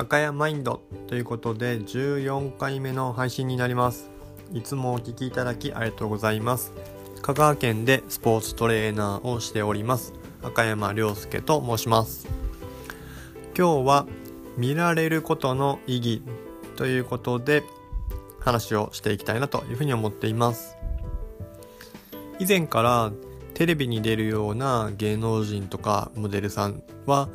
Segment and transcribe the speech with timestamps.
[0.00, 4.10] 赤谷マインドということで14回目の配信になります。
[4.50, 6.72] いつもお聴きいただきありがとうございます。
[7.20, 10.14] 香川県でスポーツトレーナーをしております。
[10.42, 12.26] 赤山亮介と申します。
[13.54, 14.06] 今日は
[14.56, 16.22] 見られることの意義
[16.76, 17.62] ということで
[18.38, 20.78] 話をしていきたいなというふうに思っています。
[22.38, 23.12] 以前から
[23.52, 27.28] テレビに出るような芸能人とかモデルさんは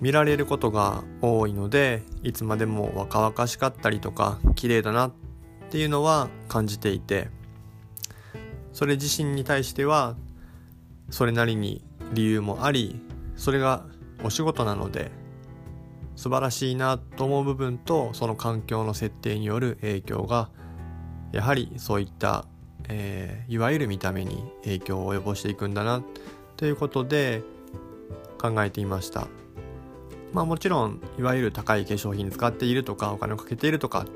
[0.00, 5.12] 見られることが多いのでいつまでも若々しかったりとか綺麗だなっ
[5.70, 7.28] ていうのは感じていて
[8.72, 10.16] それ自身に対しては
[11.10, 13.00] それなりに理由もあり
[13.36, 13.84] それが
[14.22, 15.10] お仕事なので
[16.16, 20.50] 素晴らしいなと思う部分とその環境の設定による影響が
[21.32, 22.44] やはりそういった、
[22.88, 26.02] えー、いわゆる見た目に影響を及ぼしていくんだな
[26.56, 27.42] ということで
[28.40, 29.28] 考えていました。
[30.32, 34.06] まあもちろんいわゆる高い化粧品使っているとかお金をかけているとか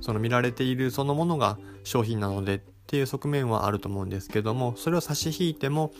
[0.00, 5.92] その見られているそのものが商品なのでっていう側面はあると思うんですけどもそれを差し引いても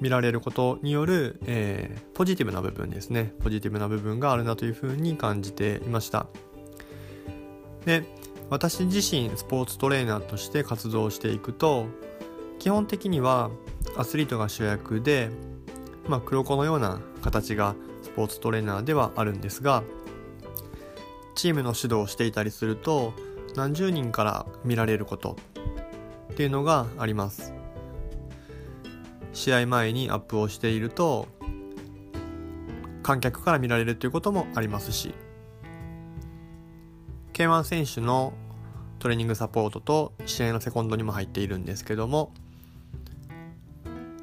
[0.00, 3.32] 見られることによる、えー、ポジティブな部分ですね。
[3.42, 6.26] ポジティブな部分があるなというふうに感じていました。
[7.86, 8.04] で
[8.50, 11.86] 私自身スポーツトレーナーとして活動していくと
[12.58, 13.50] 基本的には
[13.96, 15.30] アスリートが主役で、
[16.08, 17.74] まあ、黒子のような形が
[18.16, 19.84] ポーツトレーナーではあるんですが
[21.34, 23.12] チームの指導をしていたりすると
[23.54, 25.36] 何十人から見られること
[26.32, 27.54] っていうのがあります。
[29.36, 31.28] 試合前にアップをしていると
[33.02, 35.14] 観客から見られるということもありますし
[37.34, 38.32] K1 選手の
[38.98, 42.32] トレーニングサポートと試合のセコンドにも入っているんですけども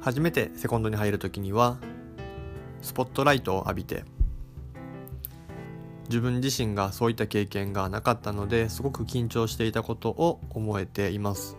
[0.00, 1.78] 初めてセコンドに入る時には
[2.84, 4.04] スポットライトを浴びて
[6.08, 11.56] 自分自身がそういった経験がなかったのですごく緊張していたことを思えています。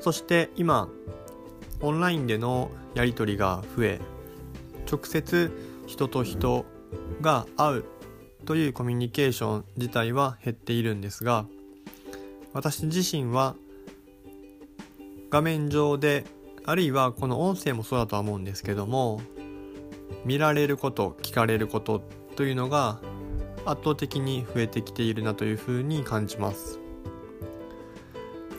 [0.00, 0.88] そして今
[1.80, 4.00] オンラインでのやり取りが増え
[4.90, 5.52] 直接
[5.86, 6.64] 人と人
[7.20, 7.84] が会う
[8.46, 11.46] というコミュニケーション自体は減っているんですが
[12.52, 13.54] 私自身は
[15.30, 16.24] 画面上で
[16.68, 19.22] あるいはこの音声もそうだとは思うんですけども
[20.26, 22.02] 見られること聞かれること
[22.36, 23.00] というのが
[23.64, 26.78] 圧倒的に増えてきているなというふうに感じます。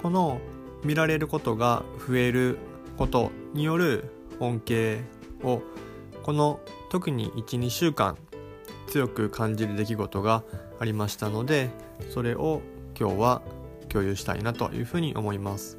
[0.02, 0.42] この
[0.84, 2.58] 見られることが増える
[2.98, 4.06] ことによる
[4.40, 5.04] 恩恵
[5.44, 5.62] を
[6.24, 6.60] この
[6.90, 8.18] 特に12週間
[8.88, 10.44] 強く感じる出来事が
[10.80, 11.70] ありましたので
[12.10, 12.64] それを
[13.00, 13.42] 今日は
[13.88, 15.79] 共有したいなというふうに思います。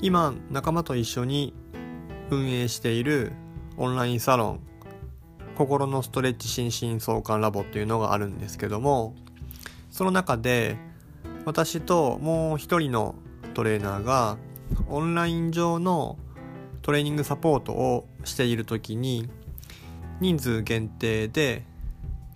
[0.00, 1.54] 今仲間と一緒に
[2.30, 3.32] 運営している
[3.76, 4.60] オンラインサロン
[5.56, 9.16] 心のストレッチ心身相関ラボっていうのがあるんですけども
[9.90, 10.76] その中で
[11.44, 13.16] 私ともう一人の
[13.54, 14.38] トレーナーが
[14.88, 16.16] オンライン上の
[16.82, 19.28] トレーニングサポートをしている時に
[20.20, 21.64] 人数限定で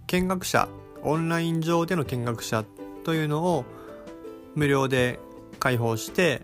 [0.09, 0.69] 見学者
[1.03, 2.65] オンライン上での見学者
[3.05, 3.65] というのを
[4.57, 5.21] 無料で
[5.61, 6.43] 開放して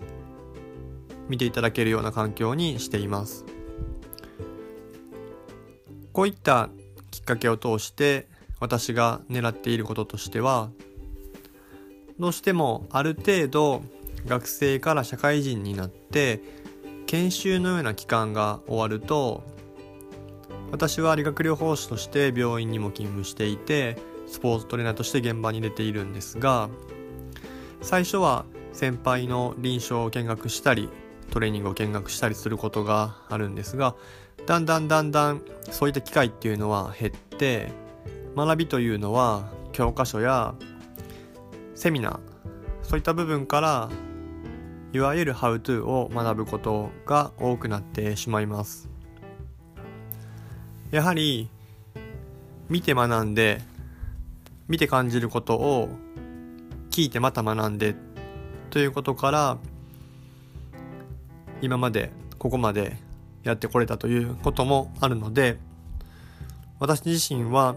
[1.29, 3.45] 見ていただけるような環境にしています。
[6.13, 6.69] こういった
[7.13, 8.27] きっかけを通して
[8.59, 10.71] 私が狙っていることとしては
[12.19, 13.83] どうしてもある程度
[14.27, 16.43] 学生から社会人になって
[17.07, 19.45] 研修のような期間が終わると
[20.73, 23.97] 私は理学療法士として病院にも勤務していて
[24.27, 26.69] スポーツトレーナーとして現場に出ているんですが
[27.81, 30.89] 最初は先輩の臨床を見学したり
[31.39, 33.95] トレーニングを見学したりすることがあるんですが
[34.47, 37.71] だんだんだんだんそういった機会っていうのは減って
[38.35, 40.57] 学びというのは教科書や
[41.77, 42.19] セミナー
[42.83, 43.89] そういった部分から
[44.93, 48.89] いわゆる How to を学ぶことが多くなってしまいます。
[50.91, 51.49] やはり
[52.69, 53.61] 見て学んで
[54.67, 55.89] 見て感じることを
[56.91, 57.95] 聞いてまた学んで
[58.71, 59.59] ということから
[61.61, 62.97] 今までここまで
[63.43, 65.59] やってこれたということもあるので
[66.79, 67.77] 私自身は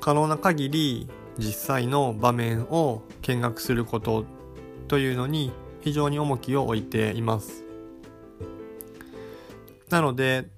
[0.00, 1.08] 可能な限り
[1.38, 4.24] 実際の場面を見学すること
[4.88, 7.64] というのに非常に重きを置いています。
[9.90, 10.48] なので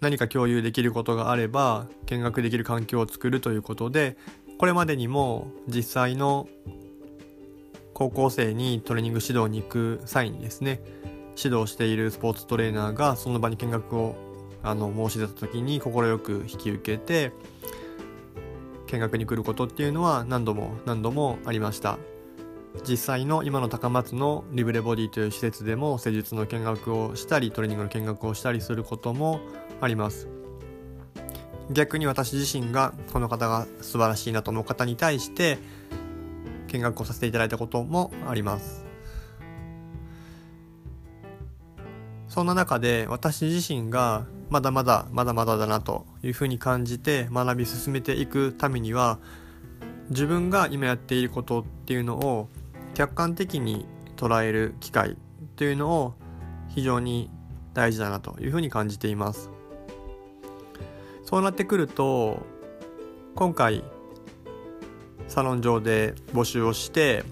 [0.00, 4.16] 何か共有できることがあれば見学できる環境を作るということで
[4.58, 6.48] これまでにも実際の
[7.94, 10.80] 高校生にトレーニング指導に行く際にですね
[11.36, 14.14] 指導しているスポーツトレーナーがその場に見学を
[14.62, 17.32] あの申し出た時に快く引き受けて
[18.86, 21.98] 見学に来ることっていうのは何度も何度もありました。
[22.88, 29.40] 実際の今の高松のリブレボディという施設でも施術の見学をしたりトレーニングの見学をしたりすることも
[29.80, 30.28] あります。
[31.70, 35.58] 逆に私自身がこの方が素晴らしいなと思う方に対して
[36.72, 38.84] 見学をさせていただいたこともあります。
[42.28, 49.18] そんな中で私自身がまだまだまだまだだなというふうに感じて学び進めていくためには
[50.08, 52.48] 自分が今やっていることっていうのを
[52.94, 53.86] 客観的に
[54.16, 55.16] 捉える機会
[55.56, 56.14] というのを
[56.68, 57.30] 非常に
[57.74, 59.50] 大事だなというふうに感じています。
[61.24, 62.42] そうなってくると
[63.34, 63.84] 今回
[65.32, 67.24] サロン上で募集をして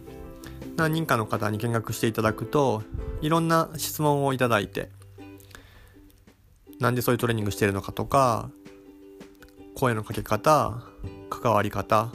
[0.76, 2.82] 何人かの方に見学していただくと
[3.20, 4.88] いろんな質問をいただいて
[6.79, 8.49] なんでそういうトレーニングしてるのかとか
[9.75, 10.81] 声のかけ方
[11.29, 12.08] 関わり方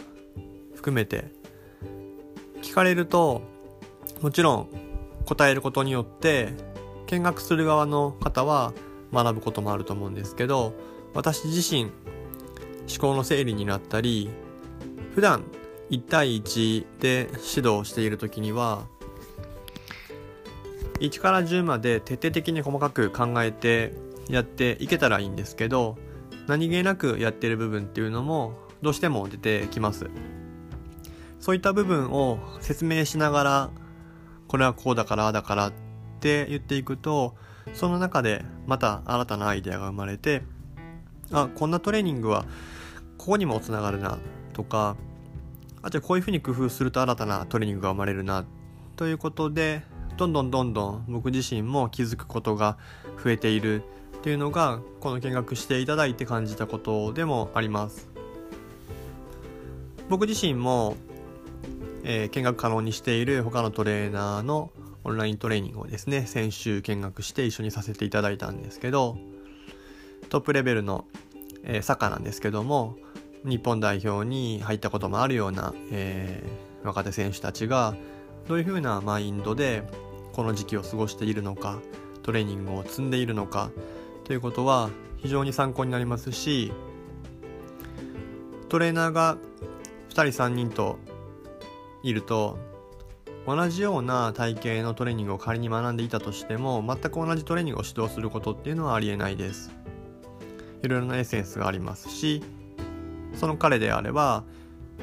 [0.74, 1.26] 含めて
[2.64, 3.44] 聞かれると
[4.22, 4.70] もちろん
[5.26, 6.56] 答えることによって
[7.06, 8.74] 見学する側の方は
[9.14, 10.74] 学ぶこともあると思うんですけど
[11.14, 11.92] 私自身思
[13.00, 14.32] 考の整理になったり
[15.14, 15.44] 普段
[15.90, 18.88] 1対1で指導している時には
[21.00, 23.94] 1から10まで徹底的に細かく考えて
[24.30, 25.98] やっていけたらいいんですけど
[26.48, 30.10] 何気なくやってる部分っていうのもどうしても出てきます。
[31.40, 33.70] そういった部分を説明しながら
[34.48, 35.74] これはこうだからああだからっ
[36.20, 37.36] て言っていくと
[37.74, 40.42] その中でまた新たなアイデアが生まれて
[41.32, 42.46] あこんなトレーニングは
[43.20, 44.18] ここにもつながるな
[44.54, 44.96] とか
[45.86, 48.44] あじゃこういうふうに工夫すると新たなトレーニングが生まれるな
[48.96, 49.84] ということで
[50.18, 52.80] どんどんどんどん僕自身も気づくことが
[53.24, 53.84] 増えている
[54.18, 58.10] っていうのがこの見学していただいて感じたことでもあります。
[60.10, 60.96] 僕自身も、
[62.04, 64.72] えー、見学可能にしている他のトレーナーの
[65.04, 69.18] オンライントレーニングをですね先週見学して一緒にさせていただいたんですけど
[70.30, 71.06] トップレベルの、
[71.64, 72.98] えー、サッカーなんですけども
[73.46, 77.96] 日本代表に入ったこともあるような、えー、若手選手たちが
[78.48, 79.84] どういうふうなマインドで
[80.34, 81.80] この時期を過ごしているのか
[82.24, 83.70] トレーニングを積んでいるのか
[84.24, 86.74] ということは非常に参考になりますし
[88.68, 89.38] トレーナーが
[90.10, 90.98] 2人3人と
[92.02, 92.58] いると
[93.46, 99.72] 同じような体型のトレーニングを仮に学んでいたとしても全く同じトレーニングを指導することっていうのはありえないです。
[100.86, 102.44] いろいろなエッセンスがありますし
[103.36, 104.44] その彼であれば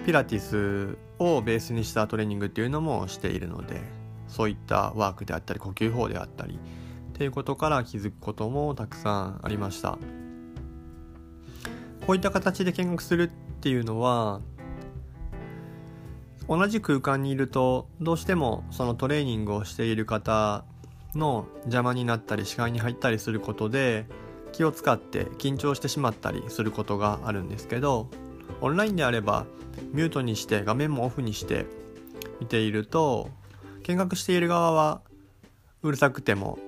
[0.07, 3.81] ピラティスをベースにしたトレーニングっていうのもしているので
[4.29, 9.99] そういったワークであったり呼吸法であったりっていうことから気づくこともたくさんありました。
[12.07, 14.41] こういった形で見学するっていうのは
[16.49, 20.65] 同じ空間にいるとどうしてもそのトレーニングをしている方
[21.15, 24.07] の邪魔になったり視界に入ったりすることで
[24.51, 28.09] 気を使って緊張してしまったりすることがあるんですけど
[28.63, 29.45] オンラインであれば
[29.93, 31.67] ミュートにして画面もオフにして
[32.41, 33.29] 見ていると
[33.83, 35.03] 見学している側は
[35.83, 36.59] うるさくても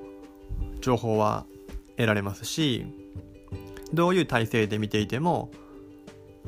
[0.80, 1.46] 情報は
[1.96, 2.84] 得られますし
[3.92, 5.50] どういう体制で見ていても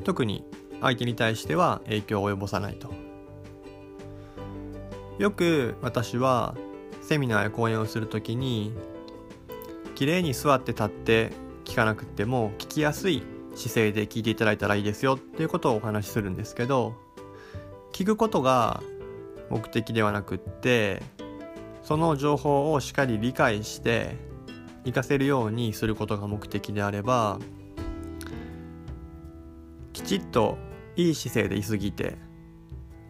[0.03, 0.43] 特に
[0.81, 2.93] 相手に対しては影響を及ぼさないと。
[5.17, 6.55] よく私は
[7.01, 8.71] セミナーや講演をする時に
[9.95, 11.31] 綺麗に座って立って
[11.65, 13.23] 聞かなくても聞きやすい
[13.57, 16.95] 姿勢で聞いていただいたらいいですよっていうことをお話しするんですけど
[17.91, 18.81] 聞くことが
[19.49, 21.01] 目的ではなくって
[21.81, 24.15] その情報をしっかり理解して
[24.83, 27.39] 活かせるようにすることが目的であれば
[29.93, 30.57] きちっと
[30.95, 32.17] いい姿勢でいすぎて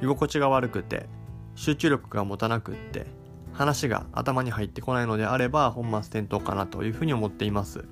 [0.02, 1.08] 居心地が悪くて
[1.56, 3.08] 集中力が持たなくって
[3.52, 7.86] 話が頭に入ってこないのであれば本末転倒かなというふうに思っています。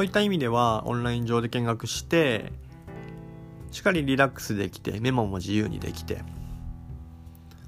[0.00, 2.52] そういった意味ではオンライン上で見学して
[3.70, 6.22] しっかりリラックスできてメモも自由にできて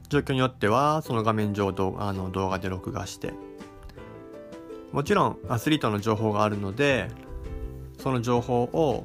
[0.09, 3.35] 状況によってはその画面上動あの動画で録画して
[4.93, 7.11] もちろんアスリートの情報があるので
[7.99, 9.05] その情報を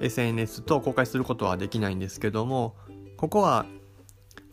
[0.00, 2.74] SNS と公開することはできないんですけども
[3.16, 3.64] ここは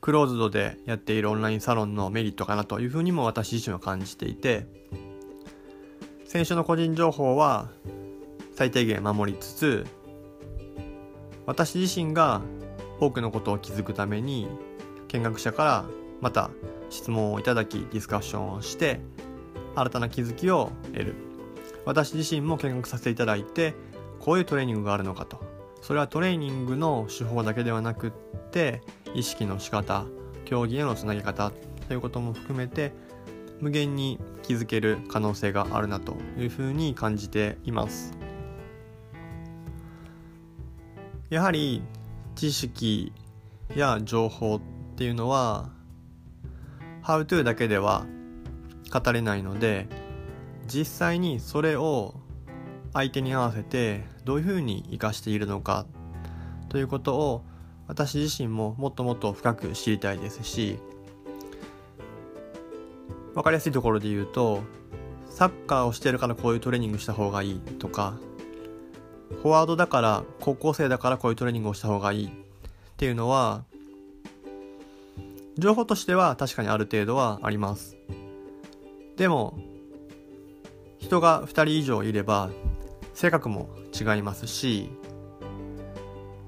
[0.01, 4.67] クローズドでやっているオンラインサロンのメリットかなというふうにも私自身は感じていて
[6.27, 7.69] 選手の個人情報は
[8.53, 9.87] 最低限守りつつ
[11.45, 12.41] 私自身が
[12.99, 14.49] 多くのことを気づくために
[15.07, 15.85] 見学者から
[16.19, 16.49] また
[16.89, 18.99] 質問をいただきディスカッションをして
[19.75, 21.15] 新たな気づきを得る。
[21.85, 23.73] 私自身も見学させていただいて
[24.19, 25.39] こういうトレーニングがあるのかと。
[25.81, 28.11] それはトレーニングの手法だけではなくっ
[28.51, 28.81] て
[29.13, 30.05] 意識の仕方
[30.43, 31.51] 競技へのつなげ方
[31.87, 32.91] ということも含めて
[33.59, 38.17] 無限に気づける可能性があるなというふうに感じています。
[41.29, 41.81] やはり
[42.35, 43.11] 知識
[43.75, 44.61] や情報っ
[44.95, 45.69] ていうのは
[47.03, 48.05] How to だけでは
[48.91, 49.87] 語れないので
[50.67, 52.15] 実際にそれを
[52.93, 55.85] 相手に合わせてどういうふうに生かしているのか
[56.69, 57.43] ということを
[57.87, 60.79] 私自身ももっともっと深く知りたいですし
[63.37, 64.63] 分かりやすいところで言うと
[65.29, 68.15] サッカーをしてるからこういうトレーニングした方がいいとか
[69.29, 72.29] フォワードだから高校生だからこういうトレーニングをした方がいいっ
[72.97, 73.63] ていうのは
[75.55, 77.95] 情報としては確かにある程度はあります。
[79.17, 79.59] でも
[80.97, 82.49] 人が2人以上いれば
[83.13, 84.89] 性格も違いますし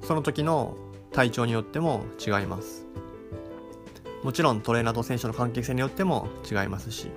[0.02, 0.76] その時の
[1.12, 2.89] 体調によっても違います。
[4.24, 7.10] もちろんトレーナーと選手の関係性によっても違いますし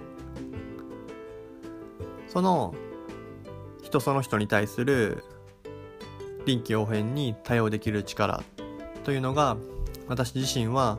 [2.29, 2.75] その
[3.83, 5.25] 人その人に対する
[6.47, 8.43] 臨機応変に対応できる力
[9.05, 9.57] というのが
[10.09, 10.99] 私自身は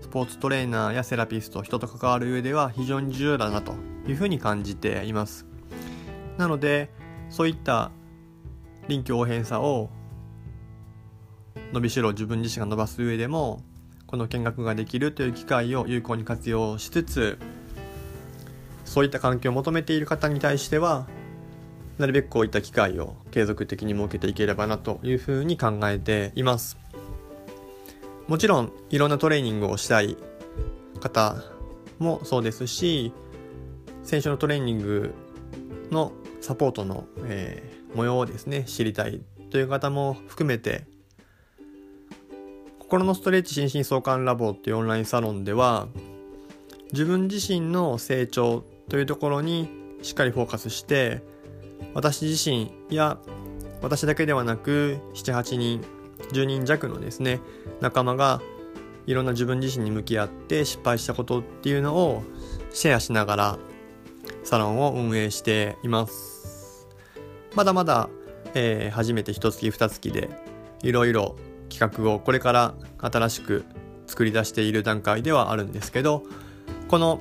[0.00, 3.74] スポーツトレーナーやセラピスト人と関わる上では非常に重要だなと
[4.06, 5.46] いうふうに感じています。
[6.36, 6.90] なので
[7.28, 7.90] そういった
[8.88, 9.90] 臨機応変さを
[11.72, 13.62] 伸びしろ自分自身が伸ばす上でも
[14.06, 17.38] この見学ができるという機会を有効に活用しつつ
[18.84, 21.06] そういった環境を求めている方に対しては
[21.98, 26.78] なるべくこういった機会を継続的に設けていければなというふうに考えています。
[28.28, 30.16] もちろんいろんなトレーニングをしたい
[31.00, 31.36] 方
[31.98, 33.12] もそうですし
[34.02, 35.14] 選手のトレーニング
[35.90, 39.20] のサポートの、えー、模様をですね知りたい
[39.50, 40.86] という方も含めて
[42.86, 45.88] 心のストレッチ心身相関ラボっていうオンラインサロンでは
[46.92, 49.68] 自分自身の成長というところに
[50.02, 51.20] しっかりフォーカスして
[51.94, 53.18] 私自身や
[53.82, 55.84] 私だけではなく78人
[56.32, 57.40] 10人弱のですね
[57.80, 58.40] 仲間が
[59.08, 62.22] いろんな自分自身に向き合って失敗したことっていうのを
[62.70, 63.58] シェアしながら
[64.44, 66.86] サロンを運営しています。
[67.56, 68.08] まだまだ、
[68.54, 70.28] えー、初めて1月2月で
[70.82, 71.34] いろいろ
[71.68, 73.64] 企画をこれから新しく
[74.06, 76.22] 作り出している段階ではあるんですけど
[76.88, 77.20] この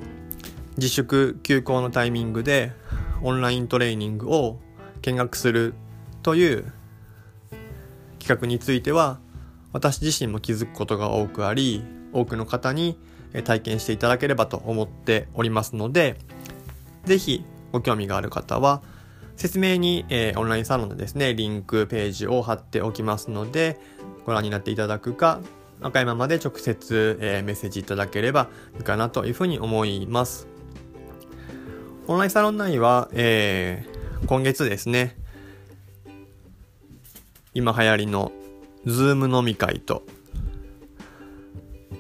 [0.77, 2.71] 自粛休校のタイミングで
[3.21, 4.59] オンライントレーニングを
[5.01, 5.73] 見学する
[6.21, 6.71] という
[8.19, 9.19] 企画については
[9.71, 12.97] 私自身も気づくことが多くあり多くの方に
[13.43, 16.17] 体験していただければと思っておりますので
[17.05, 18.81] 是非ご興味がある方は
[19.35, 23.79] 説明に、えー、オンラインサロンのですねリンクページを貼っておきますので
[24.25, 25.39] ご覧になっていただくか
[25.82, 30.48] 赤山まで直接、えー、メッセージいただければいいかなというふうに思います。
[32.08, 35.17] オンラインサロン内は、えー、今月ですね
[37.55, 38.32] 今流行りの
[38.86, 40.03] Zoom 飲み会と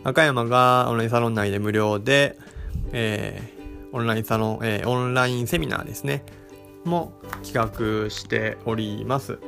[0.03, 2.37] 赤山がオンラインサロン内で無料で、
[2.91, 6.23] えー、オンラインサロン、えー、オンラインセミナーですね
[6.83, 7.13] も
[7.43, 9.39] 企画しております。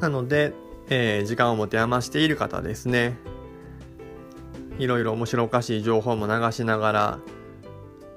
[0.00, 0.52] なので、
[0.88, 3.16] えー、時間を持て余している方ですね。
[4.78, 7.18] いろいろ面白おかしい情報も流しながら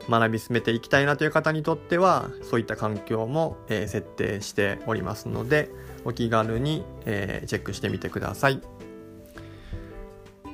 [0.09, 5.69] 学び進めていきたいなという方にとってはそういった環境も、えー、設定しておりますので
[6.03, 8.61] お気軽に、えー、チェックしてみてください。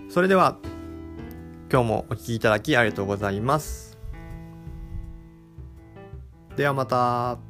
[0.10, 0.58] それでは
[1.72, 3.98] 今日もお聴きいただきありがとうございます。
[6.56, 7.45] ではまた。